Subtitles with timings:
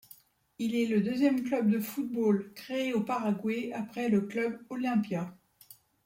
[0.57, 5.31] Il est le deuxième club de football créé au Paraguay, après le Club Olimpia.